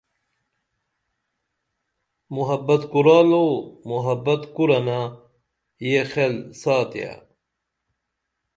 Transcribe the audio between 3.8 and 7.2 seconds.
محبت کُرنہ یہ خیال ساتیہ